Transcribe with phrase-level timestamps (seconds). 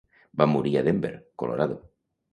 [0.41, 1.13] Va morir a Denver
[1.45, 1.81] (Colorado).